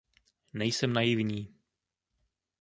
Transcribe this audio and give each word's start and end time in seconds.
Nejsem 0.53 0.93
naivní. 0.93 1.55